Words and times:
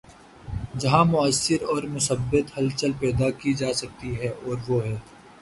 جہاں 0.79 1.03
مؤثر 1.05 1.61
اور 1.63 1.83
مثبت 1.87 2.57
ہلچل 2.57 2.91
پیدا 2.99 3.29
کی 3.39 3.53
جا 3.53 3.71
سکتی 3.73 4.09
ہے‘ 4.19 4.29
اور 4.45 4.57
وہ 4.67 4.83
ہے۔ 4.85 4.95